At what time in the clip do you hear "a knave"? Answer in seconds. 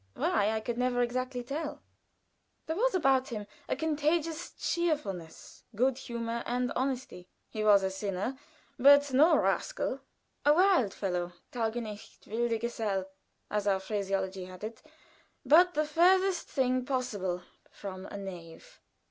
18.07-18.81